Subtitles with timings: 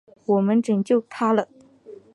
[0.25, 1.47] 我们拯救他了！